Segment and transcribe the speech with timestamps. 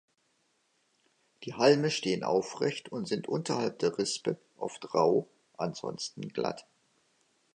[1.43, 5.27] Die Halme stehen aufrecht und sind unterhalb der Rispe oft rau,
[5.59, 6.65] ansonsten glatt.